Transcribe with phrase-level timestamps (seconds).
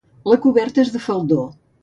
[0.31, 1.47] La coberta és de faldó.